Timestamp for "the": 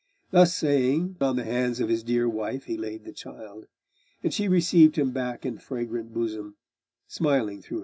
1.35-1.43, 3.03-3.11